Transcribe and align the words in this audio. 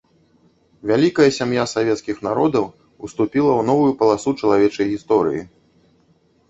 Вялікая 0.91 1.27
сям'я 1.39 1.65
савецкіх 1.75 2.17
народаў 2.29 2.65
уступіла 3.05 3.51
ў 3.55 3.61
новую 3.69 3.91
паласу 4.01 4.29
чалавечай 4.43 4.85
гісторыі. 4.97 5.41